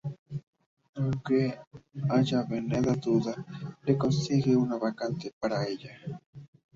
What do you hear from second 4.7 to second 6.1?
vacante para ella.